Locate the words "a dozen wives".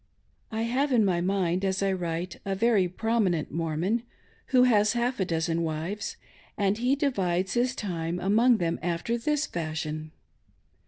5.19-6.17